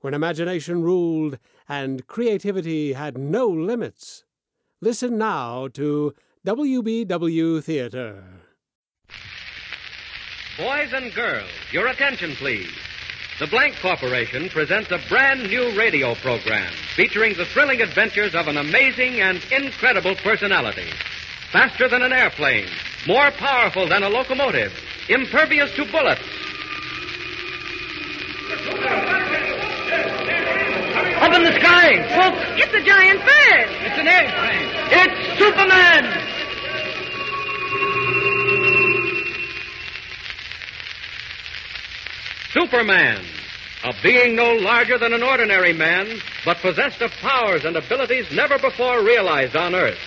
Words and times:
when 0.00 0.14
imagination 0.14 0.82
ruled 0.82 1.38
and 1.68 2.06
creativity 2.06 2.92
had 2.94 3.18
no 3.18 3.46
limits. 3.46 4.24
Listen 4.80 5.18
now 5.18 5.68
to 5.68 6.14
WBW 6.46 7.62
Theater. 7.62 8.24
Boys 10.56 10.92
and 10.92 11.12
girls, 11.14 11.50
your 11.72 11.86
attention, 11.86 12.32
please. 12.36 12.70
The 13.38 13.46
Blank 13.46 13.76
Corporation 13.80 14.50
presents 14.50 14.90
a 14.90 15.00
brand 15.08 15.44
new 15.44 15.74
radio 15.78 16.14
program 16.16 16.70
featuring 16.94 17.34
the 17.34 17.46
thrilling 17.46 17.80
adventures 17.80 18.34
of 18.34 18.48
an 18.48 18.58
amazing 18.58 19.20
and 19.20 19.42
incredible 19.50 20.14
personality. 20.16 20.90
Faster 21.50 21.88
than 21.88 22.02
an 22.02 22.12
airplane, 22.12 22.68
more 23.06 23.30
powerful 23.30 23.88
than 23.88 24.02
a 24.02 24.08
locomotive, 24.10 24.72
impervious 25.08 25.74
to 25.76 25.84
bullets. 25.86 26.20
Up 31.20 31.34
in 31.34 31.42
the 31.42 31.52
sky! 31.60 32.00
Look! 32.16 32.34
It's 32.58 32.72
a 32.72 32.82
giant 32.82 33.20
bird. 33.20 33.68
It's 33.84 33.98
an 33.98 34.08
airplane! 34.08 34.70
It's 34.90 35.38
Superman! 35.38 36.30
Superman, 42.52 43.24
a 43.84 43.94
being 44.02 44.34
no 44.34 44.54
larger 44.54 44.98
than 44.98 45.12
an 45.12 45.22
ordinary 45.22 45.72
man, 45.72 46.20
but 46.44 46.56
possessed 46.56 47.00
of 47.00 47.12
powers 47.20 47.64
and 47.64 47.76
abilities 47.76 48.26
never 48.32 48.58
before 48.58 49.04
realized 49.04 49.54
on 49.54 49.74
Earth. 49.74 49.98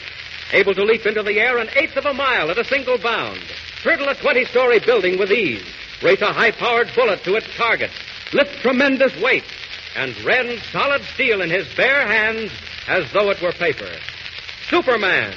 Able 0.52 0.74
to 0.74 0.84
leap 0.84 1.06
into 1.06 1.24
the 1.24 1.40
air 1.40 1.60
an 1.60 1.70
eighth 1.76 1.96
of 1.96 2.06
a 2.06 2.14
mile 2.14 2.52
at 2.52 2.58
a 2.58 2.66
single 2.66 2.98
bound, 2.98 3.40
hurdle 3.84 4.10
a 4.10 4.16
20 4.16 4.46
story 4.46 4.80
building 4.80 5.18
with 5.18 5.32
ease, 5.32 5.64
race 6.02 6.22
a 6.22 6.34
high 6.34 6.52
powered 6.52 6.94
bullet 6.96 7.24
to 7.24 7.36
its 7.36 7.48
target, 7.56 7.92
lift 8.34 8.60
tremendous 8.62 9.16
weights, 9.22 9.48
and 9.96 10.20
rend 10.24 10.60
solid 10.72 11.04
steel 11.14 11.42
in 11.42 11.50
his 11.50 11.68
bare 11.76 12.08
hands 12.08 12.52
as 12.88 13.12
though 13.12 13.30
it 13.30 13.42
were 13.42 13.52
paper. 13.52 13.90
Superman, 14.70 15.34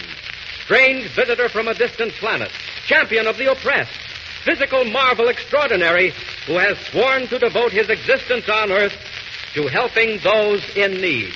strange 0.65 1.09
visitor 1.15 1.49
from 1.49 1.69
a 1.69 1.75
distant 1.75 2.13
planet, 2.15 2.51
champion 2.87 3.27
of 3.27 3.37
the 3.37 3.51
oppressed, 3.51 3.99
physical 4.45 4.85
marvel 4.85 5.29
extraordinary 5.29 6.13
who 6.47 6.59
has 6.59 6.79
sworn 6.87 7.27
to 7.29 7.39
devote 7.39 7.73
his 7.73 7.91
existence 7.91 8.49
on 8.49 8.71
Earth 8.71 8.97
to 9.55 9.67
helping 9.69 10.19
those 10.23 10.63
in 10.77 10.93
need. 11.01 11.35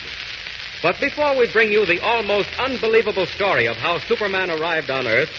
But 0.82 0.98
before 1.00 1.36
we 1.36 1.50
bring 1.52 1.72
you 1.72 1.84
the 1.84 2.00
almost 2.00 2.48
unbelievable 2.58 3.26
story 3.26 3.66
of 3.66 3.76
how 3.76 3.98
Superman 3.98 4.50
arrived 4.50 4.90
on 4.90 5.06
Earth, 5.06 5.30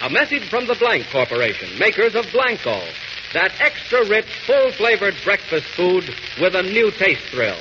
a 0.00 0.10
message 0.10 0.48
from 0.48 0.66
the 0.66 0.74
Blank 0.74 1.06
Corporation, 1.10 1.78
makers 1.78 2.14
of 2.14 2.30
Blanco, 2.32 2.80
that 3.34 3.52
extra 3.60 4.06
rich, 4.06 4.26
full 4.46 4.72
flavored 4.72 5.14
breakfast 5.24 5.66
food 5.66 6.14
with 6.40 6.54
a 6.54 6.62
new 6.62 6.90
taste 6.90 7.24
thrill. 7.30 7.58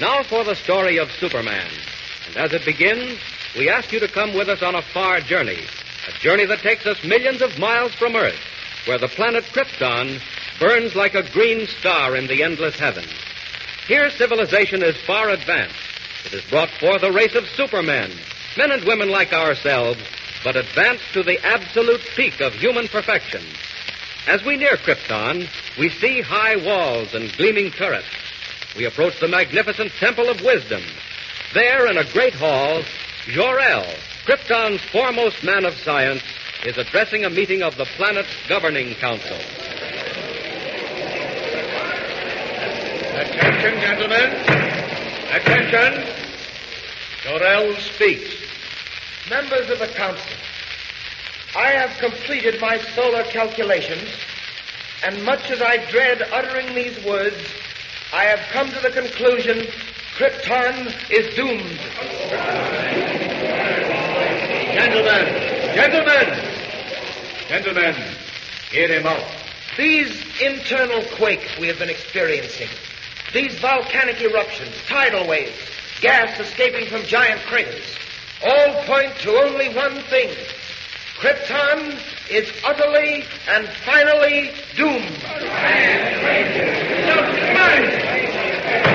Now 0.00 0.22
for 0.22 0.44
the 0.44 0.54
story 0.54 0.96
of 0.96 1.12
Superman. 1.12 1.70
And 2.28 2.36
as 2.38 2.52
it 2.52 2.64
begins, 2.64 3.18
we 3.56 3.68
ask 3.68 3.92
you 3.92 4.00
to 4.00 4.08
come 4.08 4.32
with 4.34 4.48
us 4.48 4.62
on 4.62 4.74
a 4.74 4.82
far 4.82 5.20
journey. 5.20 5.58
A 6.08 6.18
journey 6.20 6.46
that 6.46 6.60
takes 6.60 6.86
us 6.86 7.04
millions 7.04 7.42
of 7.42 7.58
miles 7.58 7.92
from 7.94 8.16
Earth, 8.16 8.40
where 8.86 8.98
the 8.98 9.08
planet 9.08 9.44
Krypton 9.44 10.20
burns 10.58 10.94
like 10.94 11.14
a 11.14 11.30
green 11.30 11.66
star 11.66 12.16
in 12.16 12.26
the 12.26 12.42
endless 12.42 12.78
heavens. 12.78 13.12
Here, 13.86 14.10
civilization 14.10 14.82
is 14.82 14.96
far 15.02 15.28
advanced. 15.28 15.89
It 16.24 16.32
has 16.32 16.44
brought 16.50 16.70
forth 16.70 17.02
a 17.02 17.12
race 17.12 17.34
of 17.34 17.46
supermen, 17.48 18.12
men 18.56 18.70
and 18.70 18.84
women 18.84 19.08
like 19.08 19.32
ourselves, 19.32 20.00
but 20.44 20.56
advanced 20.56 21.12
to 21.14 21.22
the 21.22 21.38
absolute 21.44 22.00
peak 22.16 22.40
of 22.40 22.52
human 22.54 22.88
perfection. 22.88 23.42
As 24.26 24.44
we 24.44 24.56
near 24.56 24.76
Krypton, 24.76 25.48
we 25.78 25.88
see 25.88 26.20
high 26.20 26.56
walls 26.56 27.14
and 27.14 27.32
gleaming 27.36 27.70
turrets. 27.70 28.06
We 28.76 28.84
approach 28.84 29.18
the 29.18 29.28
magnificent 29.28 29.92
Temple 29.98 30.28
of 30.28 30.42
Wisdom. 30.42 30.82
There, 31.54 31.86
in 31.86 31.96
a 31.96 32.10
great 32.12 32.34
hall, 32.34 32.82
Jor-El, 33.26 33.86
Krypton's 34.24 34.82
foremost 34.92 35.42
man 35.42 35.64
of 35.64 35.74
science, 35.74 36.22
is 36.64 36.76
addressing 36.76 37.24
a 37.24 37.30
meeting 37.30 37.62
of 37.62 37.76
the 37.76 37.86
planet's 37.96 38.28
governing 38.48 38.94
council. 38.96 39.36
Attention, 43.16 43.80
gentlemen. 43.80 44.69
Attention. 45.32 46.06
Jor-El 47.22 47.76
speaks. 47.76 48.34
Members 49.28 49.70
of 49.70 49.78
the 49.78 49.86
council, 49.86 50.32
I 51.54 51.68
have 51.70 51.96
completed 51.98 52.60
my 52.60 52.78
solar 52.78 53.22
calculations, 53.24 54.08
and 55.04 55.22
much 55.24 55.50
as 55.50 55.62
I 55.62 55.76
dread 55.90 56.22
uttering 56.32 56.74
these 56.74 57.04
words, 57.04 57.36
I 58.12 58.24
have 58.24 58.40
come 58.50 58.70
to 58.70 58.80
the 58.80 58.90
conclusion 58.90 59.66
Krypton 60.16 60.92
is 61.10 61.34
doomed. 61.36 61.78
Gentlemen, 64.74 65.26
gentlemen, 65.74 66.50
gentlemen, 67.48 67.94
hear 68.70 68.88
him 68.88 69.06
out. 69.06 69.24
These 69.78 70.40
internal 70.42 71.02
quakes 71.16 71.56
we 71.58 71.68
have 71.68 71.78
been 71.78 71.88
experiencing, 71.88 72.68
these 73.32 73.58
volcanic 73.58 74.20
eruptions, 74.20 74.74
tidal 74.86 75.26
waves, 75.26 75.56
gas 76.00 76.38
escaping 76.40 76.86
from 76.88 77.02
giant 77.02 77.40
craters, 77.42 77.96
all 78.44 78.82
point 78.84 79.14
to 79.20 79.30
only 79.30 79.68
one 79.74 80.00
thing. 80.04 80.30
Krypton 81.18 82.00
is 82.30 82.50
utterly 82.64 83.24
and 83.48 83.68
finally 83.84 84.52
doomed. 84.74 85.22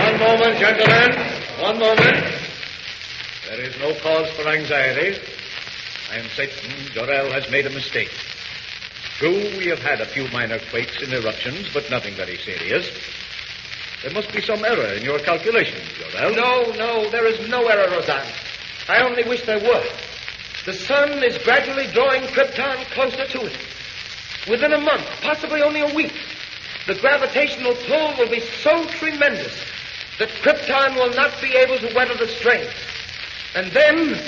One 0.04 0.20
moment, 0.20 0.58
gentlemen. 0.58 1.12
One 1.60 1.80
moment. 1.80 2.26
There 3.48 3.62
is 3.62 3.78
no 3.80 3.94
cause 4.00 4.30
for 4.32 4.48
anxiety. 4.48 5.20
I 6.12 6.16
am 6.16 6.28
certain 6.30 6.72
Jor-El 6.94 7.32
has 7.32 7.50
made 7.52 7.68
a 7.68 7.70
mistake. 7.70 8.12
True, 9.18 9.58
we 9.58 9.68
have 9.68 9.80
had 9.80 10.02
a 10.02 10.06
few 10.06 10.28
minor 10.30 10.60
quakes 10.72 11.02
and 11.02 11.14
eruptions, 11.14 11.70
but 11.74 11.90
nothing 11.90 12.16
very 12.16 12.38
serious. 12.38 12.90
There 14.06 14.14
must 14.14 14.32
be 14.32 14.42
some 14.44 14.64
error 14.64 14.94
in 14.94 15.02
your 15.02 15.18
calculations, 15.18 15.82
Jor-El. 15.98 16.36
No, 16.36 16.72
no, 16.74 17.10
there 17.10 17.26
is 17.26 17.50
no 17.50 17.66
error, 17.66 17.90
Roseanne. 17.90 18.32
I 18.88 19.02
only 19.02 19.24
wish 19.24 19.42
there 19.48 19.58
were. 19.58 19.84
The 20.64 20.74
sun 20.74 21.24
is 21.24 21.40
gradually 21.40 21.88
drawing 21.88 22.22
Krypton 22.22 22.86
closer 22.92 23.26
to 23.26 23.46
it. 23.48 23.58
Within 24.48 24.74
a 24.74 24.78
month, 24.80 25.08
possibly 25.24 25.64
only 25.64 25.82
a 25.82 25.92
week, 25.96 26.14
the 26.86 26.94
gravitational 26.94 27.74
pull 27.88 28.16
will 28.20 28.30
be 28.30 28.42
so 28.42 28.86
tremendous 28.90 29.60
that 30.20 30.30
Krypton 30.44 30.94
will 30.94 31.16
not 31.16 31.34
be 31.42 31.56
able 31.56 31.80
to 31.80 31.92
weather 31.96 32.14
the 32.14 32.28
strain. 32.28 32.70
And 33.56 33.72
then 33.72 34.22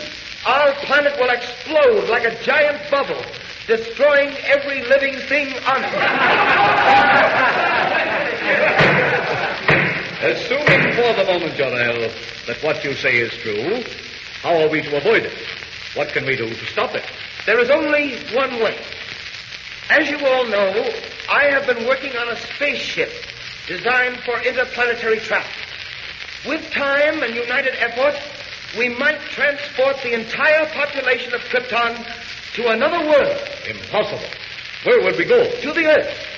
our 0.48 0.74
planet 0.86 1.20
will 1.20 1.30
explode 1.30 2.10
like 2.10 2.24
a 2.26 2.44
giant 2.44 2.90
bubble, 2.90 3.24
destroying 3.68 4.36
every 4.38 4.81
living 4.88 5.19
thing 5.28 5.54
on 5.68 5.84
it. 5.84 7.63
Assuming 10.27 10.94
for 10.94 11.13
the 11.13 11.24
moment, 11.25 11.56
Jor-El, 11.56 12.09
that 12.47 12.57
what 12.62 12.83
you 12.83 12.94
say 12.95 13.15
is 13.18 13.31
true, 13.38 13.81
how 14.41 14.59
are 14.62 14.68
we 14.68 14.81
to 14.81 14.97
avoid 14.97 15.24
it? 15.24 15.33
What 15.94 16.09
can 16.09 16.25
we 16.25 16.35
do 16.35 16.50
to 16.50 16.65
stop 16.65 16.94
it? 16.95 17.03
There 17.45 17.59
is 17.59 17.69
only 17.69 18.18
one 18.35 18.59
way. 18.62 18.77
As 19.89 20.09
you 20.09 20.18
all 20.27 20.45
know, 20.47 20.91
I 21.29 21.45
have 21.45 21.65
been 21.65 21.88
working 21.88 22.13
on 22.18 22.27
a 22.27 22.35
spaceship 22.35 23.09
designed 23.68 24.18
for 24.25 24.38
interplanetary 24.41 25.19
travel. 25.19 25.50
With 26.45 26.71
time 26.71 27.24
and 27.24 27.33
united 27.33 27.75
effort, 27.79 28.19
we 28.77 28.89
might 28.89 29.21
transport 29.31 29.95
the 30.03 30.13
entire 30.13 30.65
population 30.65 31.33
of 31.33 31.41
Krypton 31.41 32.06
to 32.56 32.68
another 32.68 33.00
world, 33.07 33.39
Impossible. 33.65 34.27
Where 34.83 35.01
would 35.03 35.18
we 35.18 35.24
go? 35.24 35.50
to 35.62 35.71
the 35.71 35.85
Earth. 35.85 36.37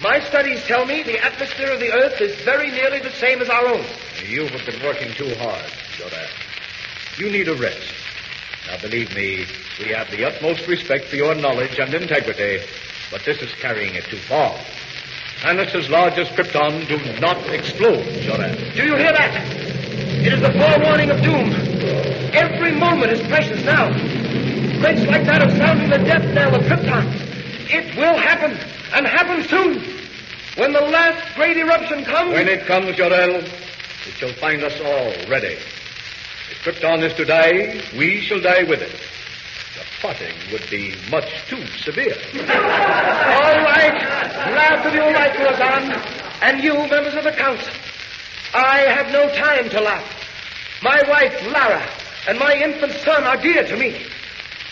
My 0.00 0.20
studies 0.20 0.62
tell 0.64 0.86
me 0.86 1.02
the 1.02 1.18
atmosphere 1.18 1.72
of 1.72 1.80
the 1.80 1.90
Earth 1.92 2.20
is 2.20 2.32
very 2.42 2.70
nearly 2.70 3.00
the 3.00 3.10
same 3.10 3.42
as 3.42 3.48
our 3.48 3.66
own. 3.66 3.84
You 4.24 4.46
have 4.46 4.64
been 4.64 4.80
working 4.84 5.12
too 5.14 5.34
hard, 5.34 5.64
Jor-El. 5.96 6.28
You 7.16 7.32
need 7.32 7.48
a 7.48 7.54
rest. 7.56 7.92
Now, 8.68 8.78
believe 8.80 9.12
me, 9.16 9.44
we 9.80 9.86
have 9.86 10.08
the 10.12 10.24
utmost 10.24 10.68
respect 10.68 11.06
for 11.06 11.16
your 11.16 11.34
knowledge 11.34 11.80
and 11.80 11.92
integrity, 11.92 12.64
but 13.10 13.24
this 13.24 13.42
is 13.42 13.52
carrying 13.54 13.96
it 13.96 14.04
too 14.04 14.18
far. 14.18 14.56
Planets 15.40 15.74
as 15.74 15.88
large 15.90 16.16
as 16.16 16.28
Krypton 16.28 16.86
do 16.86 17.20
not 17.20 17.38
explode, 17.48 18.04
Jor-El. 18.22 18.54
Do 18.54 18.84
you 18.84 18.94
hear 18.94 19.12
that? 19.12 19.34
It 20.24 20.32
is 20.32 20.40
the 20.40 20.52
forewarning 20.52 21.10
of 21.10 21.20
doom. 21.22 21.50
Every 22.34 22.70
moment 22.70 23.10
is 23.10 23.26
precious 23.26 23.64
now. 23.64 23.92
Threats 24.78 25.04
like 25.06 25.24
that 25.24 25.42
of 25.42 25.56
sounding 25.56 25.90
the 25.90 25.98
death 25.98 26.32
knell 26.34 26.54
of 26.54 26.62
Krypton. 26.62 27.28
It 27.70 27.96
will 27.96 28.16
happen, 28.16 28.52
and 28.94 29.06
happen 29.06 29.44
soon. 29.44 29.98
When 30.56 30.72
the 30.72 30.80
last 30.80 31.36
great 31.36 31.56
eruption 31.56 32.04
comes. 32.04 32.32
When 32.32 32.48
it 32.48 32.66
comes, 32.66 32.96
Jor-El, 32.96 33.36
it 33.36 34.14
shall 34.16 34.32
find 34.32 34.62
us 34.64 34.80
all 34.80 35.12
ready. 35.30 35.56
If 36.50 36.64
Krypton 36.64 37.02
is 37.02 37.14
to 37.14 37.24
die, 37.24 37.80
we 37.96 38.20
shall 38.22 38.40
die 38.40 38.64
with 38.64 38.80
it. 38.82 38.90
The 38.90 39.84
parting 40.00 40.34
would 40.50 40.68
be 40.70 40.94
much 41.10 41.30
too 41.46 41.64
severe. 41.84 42.16
All 42.34 43.58
right. 43.62 43.94
Laugh 44.54 44.86
if 44.86 44.94
you 44.94 45.00
like, 45.00 45.38
Roseanne. 45.38 45.92
And 46.42 46.64
you, 46.64 46.74
members 46.74 47.14
of 47.14 47.24
the 47.24 47.32
council. 47.32 47.72
I 48.54 48.78
have 48.78 49.12
no 49.12 49.28
time 49.34 49.68
to 49.70 49.80
laugh. 49.80 50.80
My 50.82 51.02
wife, 51.08 51.46
Lara, 51.52 51.86
and 52.26 52.38
my 52.38 52.54
infant 52.54 52.92
son 53.04 53.24
are 53.24 53.36
dear 53.36 53.64
to 53.64 53.76
me. 53.76 54.06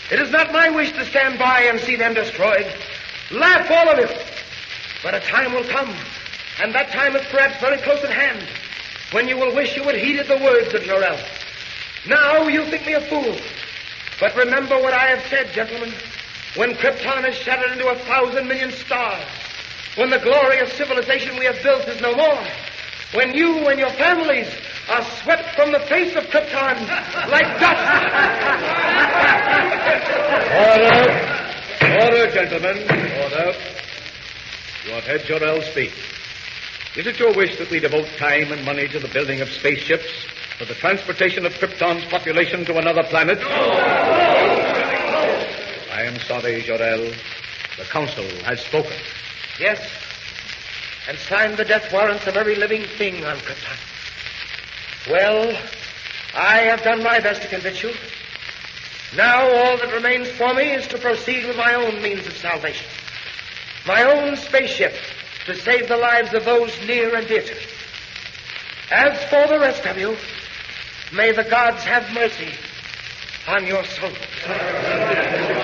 It 0.09 0.19
is 0.19 0.31
not 0.31 0.53
my 0.53 0.69
wish 0.69 0.93
to 0.93 1.05
stand 1.05 1.37
by 1.37 1.61
and 1.63 1.79
see 1.79 1.95
them 1.95 2.13
destroyed. 2.13 2.65
Laugh, 3.31 3.69
all 3.69 3.89
of 3.89 3.99
you. 3.99 4.17
But 5.03 5.15
a 5.15 5.19
time 5.19 5.53
will 5.53 5.65
come, 5.65 5.93
and 6.61 6.73
that 6.73 6.91
time 6.91 7.15
is 7.15 7.25
perhaps 7.27 7.59
very 7.59 7.77
close 7.77 8.03
at 8.03 8.09
hand, 8.09 8.47
when 9.11 9.27
you 9.27 9.37
will 9.37 9.53
wish 9.53 9.75
you 9.75 9.83
had 9.83 9.95
heeded 9.95 10.27
the 10.27 10.37
words 10.37 10.73
of 10.73 10.81
Jor-El. 10.83 11.19
Now 12.07 12.47
you 12.47 12.65
think 12.65 12.85
me 12.85 12.93
a 12.93 13.01
fool. 13.01 13.37
But 14.19 14.35
remember 14.35 14.79
what 14.79 14.93
I 14.93 15.07
have 15.07 15.25
said, 15.29 15.51
gentlemen. 15.51 15.93
When 16.55 16.73
Krypton 16.73 17.27
is 17.29 17.35
shattered 17.35 17.71
into 17.73 17.87
a 17.89 17.95
thousand 17.99 18.47
million 18.47 18.71
stars, 18.71 19.23
when 19.95 20.09
the 20.09 20.19
glory 20.19 20.59
of 20.59 20.71
civilization 20.73 21.37
we 21.37 21.45
have 21.45 21.61
built 21.61 21.87
is 21.87 22.01
no 22.01 22.15
more, 22.15 22.43
when 23.13 23.35
you 23.35 23.67
and 23.67 23.79
your 23.79 23.91
families 23.91 24.47
are 24.89 25.03
swept 25.21 25.55
from 25.55 25.71
the 25.71 25.79
face 25.81 26.15
of 26.15 26.23
Krypton 26.25 26.87
like 27.29 27.59
dust. 27.59 27.83
Order! 30.57 31.37
Order, 32.01 32.31
gentlemen. 32.31 32.77
Order. 33.21 33.53
You 34.85 34.91
have 34.93 35.03
heard 35.03 35.25
Jor-El 35.25 35.61
speak. 35.63 35.93
Is 36.95 37.05
it 37.05 37.19
your 37.19 37.33
wish 37.33 37.57
that 37.57 37.69
we 37.69 37.79
devote 37.79 38.07
time 38.17 38.51
and 38.51 38.63
money 38.65 38.87
to 38.87 38.99
the 38.99 39.09
building 39.09 39.41
of 39.41 39.49
spaceships 39.49 40.07
for 40.57 40.65
the 40.65 40.73
transportation 40.73 41.45
of 41.45 41.53
Krypton's 41.53 42.05
population 42.05 42.65
to 42.65 42.77
another 42.77 43.03
planet? 43.03 43.39
No. 43.39 43.45
I 45.91 46.03
am 46.03 46.19
sorry, 46.21 46.61
Jor-El. 46.61 47.11
The 47.77 47.83
Council 47.89 48.25
has 48.45 48.61
spoken. 48.61 48.93
Yes. 49.59 49.79
And 51.07 51.17
signed 51.17 51.57
the 51.57 51.65
death 51.65 51.91
warrants 51.91 52.25
of 52.27 52.37
every 52.37 52.55
living 52.55 52.83
thing 52.97 53.25
on 53.25 53.37
Krypton. 53.37 53.77
Well, 55.09 55.57
I 56.35 56.57
have 56.59 56.83
done 56.83 57.01
my 57.01 57.19
best 57.19 57.41
to 57.41 57.47
convince 57.47 57.81
you. 57.81 57.93
Now 59.15 59.41
all 59.41 59.77
that 59.77 59.93
remains 59.93 60.27
for 60.29 60.53
me 60.53 60.71
is 60.71 60.85
to 60.87 60.97
proceed 60.97 61.45
with 61.45 61.55
my 61.55 61.75
own 61.75 62.01
means 62.01 62.27
of 62.27 62.35
salvation. 62.35 62.87
My 63.85 64.03
own 64.03 64.35
spaceship 64.35 64.93
to 65.45 65.55
save 65.55 65.87
the 65.87 65.95
lives 65.95 66.33
of 66.33 66.43
those 66.43 66.77
near 66.85 67.15
and 67.15 67.25
dear 67.25 67.41
to 67.41 67.55
me. 67.55 67.61
As 68.91 69.23
for 69.29 69.47
the 69.47 69.59
rest 69.59 69.85
of 69.85 69.97
you, 69.97 70.17
may 71.13 71.31
the 71.31 71.43
gods 71.43 71.83
have 71.85 72.13
mercy 72.13 72.51
on 73.47 73.65
your 73.65 73.85
souls. 73.85 74.17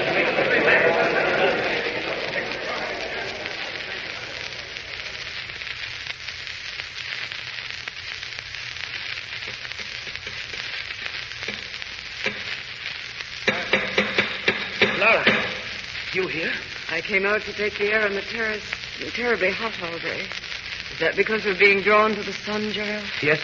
Lara, 15.04 15.26
you 16.14 16.28
here? 16.28 16.54
I 16.90 17.02
came 17.02 17.26
out 17.26 17.42
to 17.42 17.52
take 17.52 17.78
the 17.78 17.92
air 17.92 18.06
on 18.06 18.14
the 18.14 18.22
terrace. 18.22 18.64
It's 19.02 19.14
terribly 19.14 19.52
hot 19.52 19.74
all 19.84 20.00
day. 20.00 20.22
Is 20.94 21.00
that 21.00 21.18
because 21.18 21.44
we're 21.44 21.60
being 21.60 21.82
drawn 21.82 22.16
to 22.16 22.24
the 22.24 22.32
sun, 22.32 22.72
Jor-El? 22.72 23.04
Yes. 23.22 23.42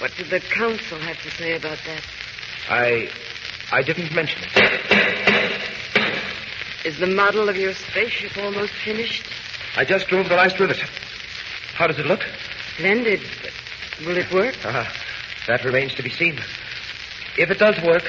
What 0.00 0.14
did 0.18 0.26
the 0.26 0.40
council 0.40 0.98
have 0.98 1.18
to 1.22 1.30
say 1.30 1.56
about 1.56 1.78
that? 1.86 2.02
I. 2.68 3.08
I 3.72 3.80
didn't 3.80 4.14
mention 4.14 4.42
it. 4.44 5.62
Is 6.84 6.98
the 6.98 7.06
model 7.06 7.48
of 7.48 7.56
your 7.56 7.72
spaceship 7.72 8.36
almost 8.36 8.74
finished? 8.84 9.24
I 9.76 9.86
just 9.86 10.08
drove 10.08 10.28
the 10.28 10.36
last 10.36 10.60
rivet. 10.60 10.76
How 11.72 11.86
does 11.86 11.98
it 11.98 12.04
look? 12.04 12.20
Splendid. 12.74 13.22
But 13.40 14.06
will 14.06 14.18
it 14.18 14.30
work? 14.30 14.62
Uh, 14.62 14.84
that 15.46 15.64
remains 15.64 15.94
to 15.94 16.02
be 16.02 16.10
seen. 16.10 16.38
If 17.38 17.50
it 17.50 17.58
does 17.58 17.80
work, 17.82 18.04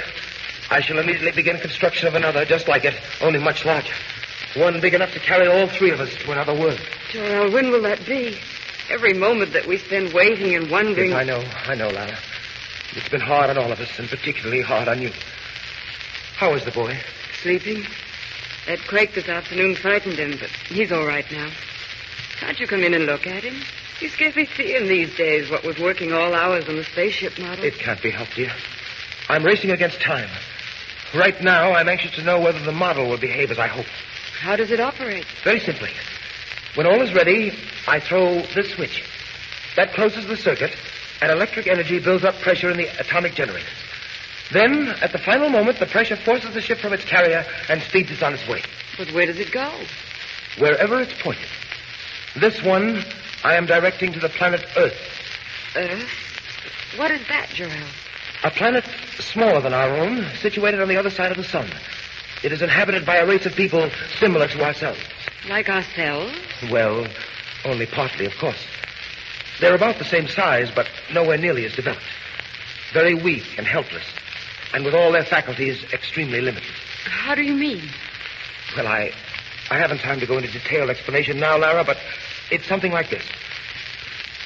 I 0.74 0.82
shall 0.82 0.98
immediately 0.98 1.32
begin 1.32 1.60
construction 1.60 2.08
of 2.08 2.16
another 2.16 2.46
just 2.46 2.68
like 2.68 2.84
it, 2.84 2.96
only 3.22 3.38
much 3.38 3.64
larger. 3.64 3.94
One 4.56 4.82
big 4.82 4.96
enough 4.96 5.14
to 5.14 5.20
carry 5.20 5.48
all 5.48 5.68
three 5.68 5.92
of 5.92 6.00
us 6.02 6.12
to 6.16 6.32
another 6.32 6.56
world. 6.56 6.80
Jor-El, 7.12 7.52
when 7.52 7.70
will 7.70 7.84
that 7.84 8.04
be? 8.08 8.40
Every 8.90 9.14
moment 9.14 9.54
that 9.54 9.68
we 9.68 9.78
spend 9.78 10.14
waiting 10.14 10.56
and 10.56 10.72
wondering. 10.72 11.12
Yes, 11.12 11.20
I 11.20 11.24
know, 11.26 11.44
I 11.68 11.76
know, 11.76 11.90
Lara. 11.90 12.18
It's 12.96 13.08
been 13.08 13.22
hard 13.22 13.52
on 13.52 13.58
all 13.60 13.72
of 13.72 13.80
us, 13.80 14.00
and 14.00 14.10
particularly 14.10 14.62
hard 14.62 14.88
on 14.88 15.00
you. 15.00 15.12
How 16.38 16.56
is 16.56 16.66
the 16.66 16.72
boy? 16.72 16.98
Sleeping? 17.44 17.86
That 18.66 18.80
quake 18.88 19.14
this 19.14 19.30
afternoon 19.30 19.76
frightened 19.76 20.18
him, 20.18 20.40
but 20.40 20.50
he's 20.70 20.92
all 20.92 21.06
right 21.06 21.32
now. 21.32 21.52
Can't 22.40 22.60
you 22.60 22.66
come 22.66 22.84
in 22.84 22.96
and 22.96 23.06
look 23.06 23.28
at 23.28 23.44
him? 23.44 23.62
You 24.00 24.10
scarcely 24.10 24.48
see 24.48 24.76
him 24.76 24.88
these 24.88 25.16
days, 25.16 25.52
what 25.52 25.64
with 25.64 25.78
working 25.78 26.14
all 26.14 26.34
hours 26.34 26.68
on 26.68 26.78
the 26.78 26.84
spaceship 26.84 27.38
model. 27.38 27.64
It 27.64 27.78
can't 27.78 28.02
be 28.02 28.10
helped, 28.10 28.36
dear. 28.36 28.52
I'm 29.30 29.44
racing 29.44 29.70
against 29.70 30.02
time. 30.02 30.30
Right 31.14 31.40
now, 31.44 31.74
I'm 31.74 31.90
anxious 31.90 32.12
to 32.16 32.24
know 32.24 32.40
whether 32.40 32.60
the 32.60 32.72
model 32.72 33.08
will 33.08 33.20
behave 33.20 33.52
as 33.52 33.60
I 33.60 33.68
hope. 33.68 33.86
How 34.40 34.56
does 34.56 34.72
it 34.72 34.80
operate? 34.80 35.26
Very 35.44 35.60
simply. 35.60 35.92
When 36.74 36.88
all 36.88 37.02
is 37.04 37.14
ready, 37.14 37.54
I 37.88 38.00
throw 38.00 38.42
this 38.42 38.72
switch. 38.72 39.04
That 39.76 39.94
closes 39.94 40.26
the 40.26 40.36
circuit, 40.36 40.76
and 41.22 41.32
electric 41.32 41.68
energy 41.68 42.00
builds 42.00 42.24
up 42.24 42.36
pressure 42.40 42.72
in 42.72 42.78
the 42.78 42.88
atomic 43.00 43.36
generator. 43.36 43.68
Then, 44.52 44.88
at 45.02 45.12
the 45.12 45.20
final 45.20 45.50
moment, 45.50 45.78
the 45.80 45.86
pressure 45.86 46.16
forces 46.16 46.54
the 46.56 46.62
ship 46.62 46.80
from 46.80 46.94
its 46.94 47.06
carrier 47.06 47.46
and 47.70 47.82
speeds 47.84 48.12
it 48.12 48.24
on 48.24 48.34
its 48.34 48.48
way. 48.48 48.64
But 48.98 49.12
where 49.12 49.28
does 49.28 49.40
it 49.40 49.52
go? 49.52 49.72
Wherever 50.58 51.00
it's 51.00 51.14
pointed. 51.22 51.48
This 52.36 52.62
one, 52.64 53.04
I 53.44 53.56
am 53.56 53.68
directing 53.68 54.14
to 54.14 54.20
the 54.20 54.30
planet 54.30 54.66
Earth. 54.76 54.98
Earth? 55.76 56.10
What 56.98 57.12
is 57.12 57.22
that, 57.28 57.50
Jor-El? 57.50 57.88
A 58.44 58.52
planet 58.52 58.84
smaller 59.20 59.62
than 59.62 59.74
our 59.74 59.96
own, 59.96 60.26
situated 60.42 60.82
on 60.82 60.90
the 60.90 60.98
other 60.98 61.10
side 61.10 61.32
of 61.32 61.38
the 61.38 61.46
sun. 61.46 61.70
It 62.44 62.52
is 62.52 62.62
inhabited 62.62 63.06
by 63.06 63.16
a 63.18 63.26
race 63.26 63.46
of 63.46 63.56
people 63.56 63.90
similar 64.20 64.50
to 64.50 64.64
ourselves. 64.64 65.00
Like 65.48 65.70
ourselves? 65.70 66.34
Well, 66.70 67.08
only 67.64 67.86
partly, 67.86 68.26
of 68.26 68.36
course. 68.38 68.62
They're 69.62 69.76
about 69.76 69.98
the 69.98 70.04
same 70.04 70.28
size, 70.28 70.70
but 70.76 70.90
nowhere 71.14 71.38
nearly 71.38 71.64
as 71.66 71.74
developed. 71.74 72.04
Very 72.92 73.14
weak 73.14 73.58
and 73.58 73.66
helpless, 73.66 74.04
and 74.74 74.84
with 74.84 74.94
all 74.94 75.14
their 75.14 75.24
faculties 75.24 75.82
extremely 75.94 76.42
limited. 76.42 76.74
How 77.06 77.36
do 77.36 77.44
you 77.44 77.54
mean? 77.54 77.82
Well, 78.76 78.88
I, 78.88 79.12
I 79.72 79.78
haven't 79.78 80.00
time 80.00 80.20
to 80.20 80.26
go 80.26 80.38
into 80.38 80.52
detailed 80.52 80.90
explanation 80.90 81.40
now, 81.40 81.58
Lara, 81.58 81.86
but 81.86 81.98
it's 82.52 82.68
something 82.68 82.92
like 82.92 83.10
this. 83.10 83.24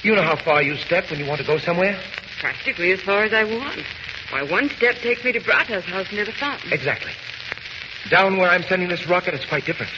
You 0.03 0.15
know 0.15 0.21
how 0.21 0.35
far 0.35 0.61
you 0.61 0.77
step 0.77 1.09
when 1.09 1.19
you 1.19 1.25
want 1.25 1.41
to 1.41 1.47
go 1.47 1.57
somewhere? 1.57 1.99
Practically 2.39 2.91
as 2.91 3.01
far 3.01 3.23
as 3.23 3.33
I 3.33 3.43
want. 3.43 3.83
Why, 4.29 4.43
one 4.43 4.69
step 4.69 4.95
takes 4.97 5.23
me 5.23 5.31
to 5.31 5.39
Brata's 5.39 5.85
house 5.85 6.11
near 6.11 6.25
the 6.25 6.31
fountain. 6.33 6.71
Exactly. 6.71 7.11
Down 8.09 8.37
where 8.37 8.49
I'm 8.49 8.63
sending 8.63 8.89
this 8.89 9.07
rocket, 9.07 9.33
it's 9.33 9.45
quite 9.45 9.65
different. 9.65 9.91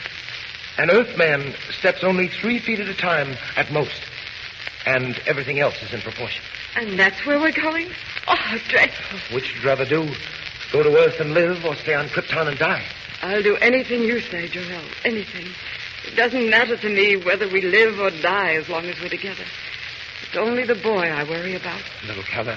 An 0.78 0.90
Earthman 0.90 1.54
steps 1.78 2.02
only 2.02 2.28
three 2.28 2.58
feet 2.58 2.80
at 2.80 2.88
a 2.88 2.94
time 2.94 3.36
at 3.56 3.70
most. 3.72 4.02
And 4.86 5.20
everything 5.26 5.60
else 5.60 5.82
is 5.82 5.92
in 5.92 6.00
proportion. 6.00 6.42
And 6.76 6.98
that's 6.98 7.26
where 7.26 7.38
we're 7.38 7.52
going? 7.52 7.88
Oh, 8.28 8.36
how 8.36 8.58
dreadful. 8.68 9.18
Which 9.34 9.52
would 9.52 9.62
you 9.62 9.68
rather 9.68 9.84
do? 9.84 10.08
Go 10.72 10.82
to 10.82 10.96
Earth 10.96 11.20
and 11.20 11.34
live, 11.34 11.64
or 11.64 11.74
stay 11.76 11.94
on 11.94 12.06
Krypton 12.08 12.48
and 12.48 12.58
die? 12.58 12.84
I'll 13.22 13.42
do 13.42 13.56
anything 13.56 14.02
you 14.02 14.20
say, 14.20 14.48
Jor-El. 14.48 14.82
Anything. 15.04 15.48
It 16.06 16.16
doesn't 16.16 16.48
matter 16.48 16.76
to 16.76 16.88
me 16.88 17.16
whether 17.16 17.46
we 17.48 17.60
live 17.60 18.00
or 18.00 18.10
die 18.22 18.54
as 18.54 18.68
long 18.68 18.86
as 18.86 18.98
we're 19.00 19.08
together. 19.10 19.44
It's 20.30 20.38
only 20.38 20.62
the 20.62 20.76
boy 20.76 21.08
I 21.08 21.24
worry 21.24 21.56
about. 21.56 21.80
Little 22.06 22.22
Kal-El. 22.22 22.56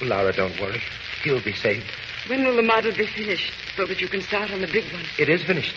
Lara, 0.00 0.32
don't 0.32 0.60
worry. 0.60 0.80
He'll 1.24 1.42
be 1.42 1.54
saved. 1.54 1.90
When 2.28 2.44
will 2.44 2.54
the 2.54 2.62
model 2.62 2.92
be 2.92 3.04
finished 3.04 3.52
so 3.76 3.84
that 3.84 4.00
you 4.00 4.06
can 4.06 4.22
start 4.22 4.52
on 4.52 4.60
the 4.60 4.68
big 4.68 4.84
one? 4.92 5.02
It 5.18 5.28
is 5.28 5.42
finished. 5.42 5.74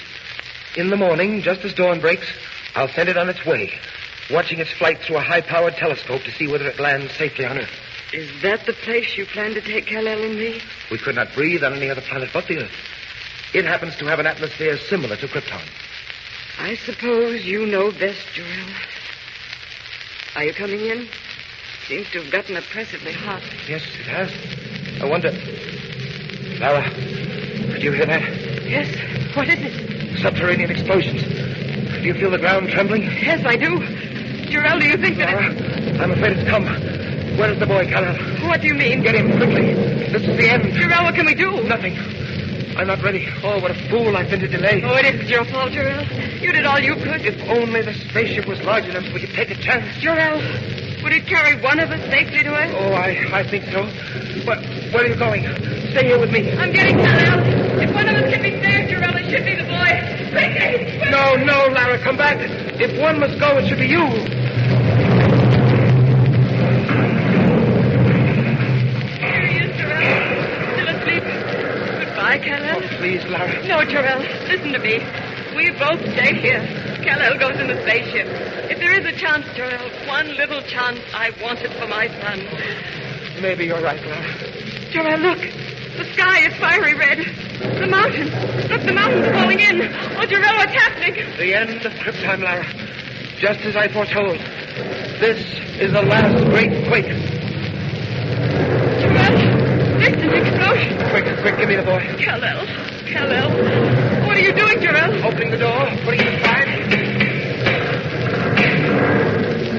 In 0.78 0.92
the 0.92 0.96
morning, 0.96 1.42
just 1.42 1.66
as 1.66 1.74
dawn 1.74 2.02
breaks, 2.02 2.28
I'll 2.76 2.88
send 2.90 3.10
it 3.10 3.18
on 3.18 3.30
its 3.30 3.44
way, 3.48 3.74
watching 4.30 4.60
its 4.60 4.70
flight 4.74 5.00
through 5.00 5.18
a 5.18 5.22
high-powered 5.22 5.76
telescope 5.76 6.22
to 6.22 6.32
see 6.32 6.48
whether 6.48 6.68
it 6.68 6.80
lands 6.80 7.16
safely 7.16 7.46
on 7.46 7.58
Earth. 7.58 7.74
Is 8.14 8.30
that 8.44 8.68
the 8.68 8.74
place 8.74 9.18
you 9.18 9.26
plan 9.26 9.56
to 9.56 9.62
take 9.62 9.88
Kal-El 9.88 10.22
and 10.22 10.38
me? 10.38 10.62
We 10.92 11.00
could 11.00 11.16
not 11.16 11.34
breathe 11.34 11.64
on 11.64 11.74
any 11.74 11.90
other 11.90 12.02
planet 12.02 12.30
but 12.32 12.46
the 12.46 12.60
Earth. 12.60 12.78
It 13.56 13.66
happens 13.66 13.96
to 13.96 14.06
have 14.06 14.20
an 14.20 14.28
atmosphere 14.28 14.78
similar 14.78 15.16
to 15.16 15.28
Krypton. 15.28 15.68
I 16.60 16.76
suppose 16.76 17.44
you 17.44 17.66
know 17.66 17.92
best, 17.92 18.22
Jor-El. 18.36 18.68
Are 20.36 20.44
you 20.44 20.54
coming 20.54 20.82
in? 20.82 21.08
Seems 21.88 22.10
to 22.12 22.22
have 22.22 22.32
gotten 22.32 22.58
oppressively 22.58 23.14
hot. 23.14 23.42
Yes, 23.70 23.84
it 23.84 24.06
has. 24.08 24.32
I 25.02 25.06
wonder. 25.06 25.32
Lara, 26.60 26.90
did 27.72 27.82
you 27.82 27.92
hear 27.94 28.06
that? 28.06 28.22
Yes. 28.68 29.36
What 29.36 29.48
is 29.48 29.60
it? 29.62 30.20
Subterranean 30.20 30.72
explosions. 30.72 31.22
Do 31.24 32.02
you 32.04 32.14
feel 32.16 32.32
the 32.32 32.38
ground 32.38 32.70
trembling? 32.70 33.04
Yes, 33.04 33.46
I 33.46 33.56
do. 33.56 33.80
Jor-El, 34.50 34.80
do 34.80 34.88
you 34.88 34.98
think 34.98 35.18
that 35.18 35.34
Lara, 35.34 35.54
it's... 35.54 36.00
I'm 36.02 36.12
afraid 36.12 36.38
it's 36.38 36.50
come. 36.50 36.66
Where 37.38 37.52
is 37.52 37.60
the 37.60 37.66
boy, 37.66 37.86
Kal-El? 37.88 38.48
What 38.48 38.62
do 38.62 38.68
you 38.68 38.74
mean? 38.74 39.04
Get 39.04 39.16
him 39.16 39.38
quickly. 39.38 39.74
This 40.12 40.24
is 40.24 40.38
the 40.38 40.50
end. 40.50 40.74
Jor-El, 40.74 41.04
what 41.04 41.16
can 41.16 41.26
we 41.26 41.36
do? 41.36 41.64
Nothing. 41.64 41.96
I'm 42.76 42.88
not 42.88 43.02
ready. 43.02 43.26
Oh, 43.42 43.60
what 43.62 43.72
a 43.72 43.90
fool 43.90 44.18
I've 44.18 44.30
been 44.30 44.42
to 44.42 44.48
delay. 44.48 44.82
Oh, 44.84 44.96
it 44.98 45.06
isn't 45.16 45.30
your 45.30 45.46
fault, 45.46 45.72
Jor-El. 45.72 46.04
You 46.42 46.52
did 46.52 46.66
all 46.66 46.80
you 46.80 46.96
could. 46.96 47.26
If 47.26 47.40
only 47.48 47.82
the 47.82 47.94
spaceship 48.10 48.48
was 48.48 48.62
large 48.64 48.84
enough, 48.86 49.06
we 49.14 49.22
could 49.22 49.32
take 49.34 49.50
a 49.50 49.56
chance. 49.56 49.86
Jor-El, 50.02 50.36
would 51.02 51.14
it 51.14 51.26
carry 51.26 51.56
one 51.62 51.80
of 51.80 51.90
us 51.90 52.02
safely 52.12 52.44
to 52.44 52.52
Earth? 52.52 52.76
Oh, 52.76 52.92
I, 52.92 53.40
I 53.40 53.44
think 53.48 53.64
so. 53.72 53.88
But 54.46 54.60
where 54.92 55.06
are 55.06 55.08
you 55.08 55.16
going? 55.16 55.44
Stay 55.96 56.08
here 56.08 56.20
with 56.20 56.32
me. 56.32 56.52
I'm 56.52 56.74
getting 56.74 56.98
Kal-El. 56.98 57.80
If 57.80 57.94
one 57.94 58.10
of 58.10 58.16
us 58.16 58.34
can 58.34 58.44
be 58.44 58.52
saved, 58.62 58.92
Jor-El, 58.92 59.16
it 59.24 59.32
should 59.32 59.46
be 59.46 59.56
the 59.56 59.64
boy. 59.72 59.92
Quickly! 60.36 61.00
No, 61.10 61.36
no, 61.40 61.72
Lara, 61.72 61.98
come 62.04 62.18
back. 62.18 62.38
If 62.82 63.00
one 63.00 63.22
must 63.22 63.40
go, 63.40 63.58
it 63.58 63.70
should 63.70 63.80
be 63.80 63.88
you. 63.88 64.04
Kal-El. 72.46 72.78
Oh, 72.78 72.98
please, 72.98 73.26
Lara. 73.26 73.66
No, 73.66 73.84
Jor-El, 73.84 74.22
listen 74.46 74.72
to 74.72 74.80
me. 74.80 75.02
We 75.58 75.72
both 75.72 76.00
stay 76.14 76.38
here. 76.38 76.62
Kal-El 77.02 77.40
goes 77.40 77.60
in 77.60 77.68
the 77.68 77.82
spaceship. 77.82 78.28
If 78.70 78.78
there 78.78 78.94
is 78.94 79.06
a 79.06 79.18
chance, 79.18 79.46
Jor-El, 79.58 79.90
one 80.08 80.30
little 80.38 80.62
chance, 80.62 81.00
I 81.14 81.32
want 81.42 81.60
it 81.62 81.74
for 81.82 81.88
my 81.88 82.08
son. 82.22 82.46
Maybe 83.42 83.66
you're 83.66 83.82
right, 83.82 84.00
Lara. 84.06 84.30
Jor-El, 84.92 85.20
look. 85.26 85.40
The 85.98 86.06
sky 86.14 86.46
is 86.46 86.54
fiery 86.58 86.94
red. 86.94 87.18
The 87.82 87.88
mountains. 87.88 88.30
Look, 88.70 88.84
the 88.84 88.94
mountains 88.94 89.26
are 89.26 89.34
falling 89.34 89.60
in. 89.60 89.82
Oh, 89.82 90.26
Jor-El, 90.26 90.56
what's 90.58 90.74
happening? 90.74 91.16
The 91.38 91.56
end 91.56 91.84
of 91.84 91.94
Krypton, 91.94 92.44
Lara. 92.44 92.66
Just 93.40 93.62
as 93.62 93.76
I 93.76 93.88
foretold. 93.88 94.38
This 95.20 95.42
is 95.82 95.92
the 95.94 96.04
last 96.04 96.46
great 96.46 96.88
quake. 96.88 97.10
Jor-El, 99.02 99.34
distant 99.98 100.34
explosion. 100.34 100.96
Quick, 101.46 101.60
give 101.60 101.70
me 101.70 101.76
the 101.76 101.84
boy. 101.84 102.02
Kal-El, 102.18 102.66
Kal-El. 103.06 103.50
What 104.26 104.36
are 104.36 104.42
you 104.42 104.52
doing, 104.52 104.82
Jor-El? 104.82 105.24
Opening 105.28 105.52
the 105.52 105.58
door, 105.60 105.86
putting 106.04 106.22
it 106.22 106.34
inside. 106.34 106.68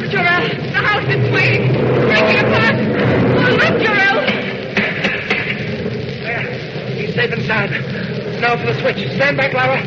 Jor-El, 0.08 0.46
the 0.46 0.78
house 0.78 1.08
is 1.08 1.28
swaying. 1.28 1.72
Breaking 2.06 2.38
apart. 2.38 2.76
Oh, 3.34 3.50
look, 3.50 3.82
Jor-El. 3.82 4.16
There. 6.22 6.46
He's 6.94 7.12
safe 7.16 7.32
inside. 7.32 7.70
Now 8.40 8.56
for 8.56 8.66
the 8.66 8.80
switch. 8.80 8.98
Stand 9.16 9.36
back, 9.36 9.52
Lara. 9.52 9.82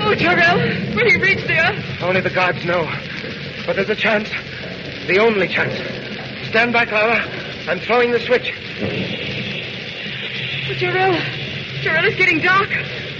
Oh, 0.00 0.14
Jor-El, 0.14 0.58
will 0.96 1.10
he 1.10 1.18
reach 1.20 1.46
the 1.46 1.58
Earth? 1.58 2.02
Only 2.02 2.22
the 2.22 2.30
gods 2.30 2.64
know. 2.64 2.90
But 3.66 3.76
there's 3.76 3.90
a 3.90 3.94
chance. 3.94 4.30
The 5.06 5.18
only 5.18 5.46
chance. 5.46 5.95
Stand 6.56 6.72
back, 6.72 6.90
Lara. 6.90 7.20
I'm 7.68 7.78
throwing 7.80 8.12
the 8.12 8.20
switch. 8.20 8.50
Oh, 10.70 10.72
Jor-El, 10.72 11.12
Jor-El, 11.82 12.04
it's 12.06 12.16
getting 12.16 12.40
dark. 12.40 12.70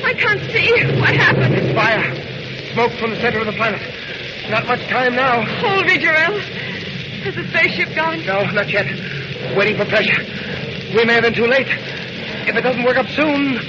I 0.02 0.14
can't 0.14 0.40
see. 0.50 0.72
What 0.98 1.14
happened? 1.14 1.54
It's 1.54 1.70
Fire. 1.74 2.14
Smoke 2.72 2.92
from 2.92 3.10
the 3.10 3.20
center 3.20 3.40
of 3.40 3.44
the 3.44 3.52
planet. 3.52 3.82
Not 4.48 4.66
much 4.66 4.80
time 4.88 5.14
now. 5.14 5.44
Hold 5.60 5.84
me, 5.84 5.98
Jor-El. 5.98 6.38
Has 7.28 7.34
the 7.34 7.46
spaceship 7.48 7.94
gone? 7.94 8.24
No, 8.24 8.42
not 8.52 8.70
yet. 8.70 8.86
Waiting 9.54 9.76
for 9.76 9.84
pressure. 9.84 10.24
We 10.96 11.04
may 11.04 11.12
have 11.12 11.24
been 11.24 11.34
too 11.34 11.46
late. 11.46 11.68
If 11.68 12.56
it 12.56 12.62
doesn't 12.62 12.84
work 12.84 12.96
up 12.96 13.08
soon. 13.08 13.60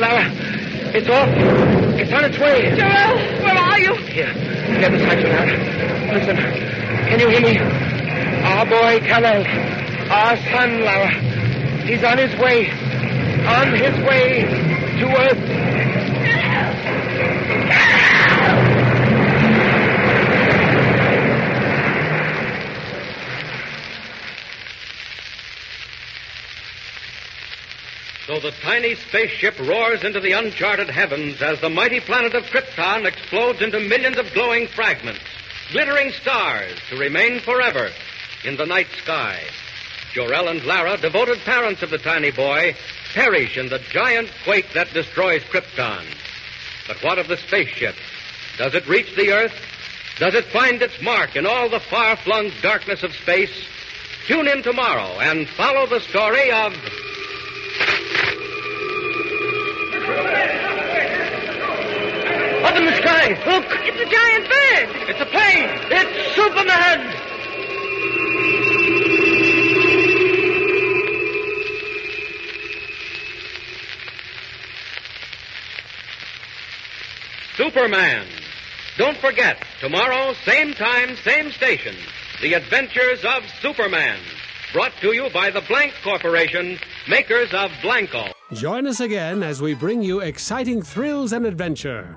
Lara, 0.00 0.32
it's 0.96 1.10
off. 1.10 1.28
It's 2.00 2.10
on 2.10 2.24
its 2.24 2.38
way. 2.38 2.74
Jor-El, 2.74 3.16
where 3.44 3.54
are 3.54 3.67
you? 3.78 3.94
Here, 3.94 4.32
get 4.78 4.92
beside 4.92 5.20
you, 5.20 5.28
Lara. 5.28 5.56
Listen, 6.12 6.36
can 6.36 7.20
you 7.20 7.28
hear 7.28 7.40
me? 7.40 7.58
Our 7.58 8.66
boy, 8.66 9.00
Kal-El. 9.06 9.46
Our 10.10 10.36
son, 10.36 10.80
Lara. 10.84 11.10
He's 11.84 12.02
on 12.04 12.18
his 12.18 12.34
way. 12.38 12.70
On 13.46 13.72
his 13.74 13.96
way 14.06 14.42
to 15.00 15.06
Earth. 15.06 15.67
The 28.48 28.54
tiny 28.62 28.94
spaceship 28.94 29.58
roars 29.58 30.02
into 30.04 30.20
the 30.20 30.32
uncharted 30.32 30.88
heavens 30.88 31.42
as 31.42 31.60
the 31.60 31.68
mighty 31.68 32.00
planet 32.00 32.34
of 32.34 32.44
Krypton 32.44 33.04
explodes 33.04 33.60
into 33.60 33.78
millions 33.78 34.16
of 34.16 34.32
glowing 34.32 34.66
fragments, 34.68 35.20
glittering 35.70 36.10
stars 36.12 36.78
to 36.88 36.96
remain 36.96 37.40
forever 37.40 37.90
in 38.44 38.56
the 38.56 38.64
night 38.64 38.86
sky. 39.02 39.38
Jor-El 40.14 40.48
and 40.48 40.64
Lara, 40.64 40.96
devoted 40.96 41.40
parents 41.40 41.82
of 41.82 41.90
the 41.90 41.98
tiny 41.98 42.30
boy, 42.30 42.74
perish 43.12 43.58
in 43.58 43.68
the 43.68 43.80
giant 43.90 44.30
quake 44.44 44.72
that 44.72 44.94
destroys 44.94 45.42
Krypton. 45.42 46.06
But 46.86 47.02
what 47.02 47.18
of 47.18 47.28
the 47.28 47.36
spaceship? 47.36 47.96
Does 48.56 48.74
it 48.74 48.88
reach 48.88 49.14
the 49.14 49.30
Earth? 49.30 49.60
Does 50.18 50.32
it 50.32 50.46
find 50.46 50.80
its 50.80 51.02
mark 51.02 51.36
in 51.36 51.44
all 51.44 51.68
the 51.68 51.80
far-flung 51.80 52.50
darkness 52.62 53.02
of 53.02 53.12
space? 53.12 53.52
Tune 54.26 54.48
in 54.48 54.62
tomorrow 54.62 55.20
and 55.20 55.46
follow 55.50 55.86
the 55.86 56.00
story 56.00 56.50
of 56.50 56.72
in 62.78 62.84
the 62.86 62.96
sky. 62.96 63.28
Look. 63.50 63.66
It's 63.82 64.00
a 64.00 64.08
giant 64.08 64.44
bird. 64.48 65.10
It's 65.10 65.20
a 65.20 65.26
plane. 65.26 65.68
It's 65.90 66.34
Superman. 66.36 67.14
Superman. 77.56 78.26
Don't 78.96 79.16
forget, 79.18 79.64
tomorrow, 79.80 80.32
same 80.44 80.74
time, 80.74 81.16
same 81.24 81.50
station, 81.50 81.96
The 82.40 82.54
Adventures 82.54 83.24
of 83.24 83.42
Superman. 83.60 84.18
Brought 84.72 84.92
to 85.00 85.14
you 85.14 85.28
by 85.30 85.50
the 85.50 85.60
Blank 85.62 85.94
Corporation, 86.04 86.78
makers 87.08 87.52
of 87.52 87.70
Blanco. 87.82 88.28
Join 88.52 88.86
us 88.86 89.00
again 89.00 89.42
as 89.42 89.60
we 89.60 89.74
bring 89.74 90.02
you 90.02 90.20
exciting 90.20 90.82
thrills 90.82 91.32
and 91.32 91.46
adventure, 91.46 92.16